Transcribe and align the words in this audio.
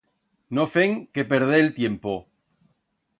No 0.59 0.63
fem 0.75 0.95
que 1.17 1.25
perder 1.33 1.61
el 1.65 1.71
tiempo. 1.81 2.17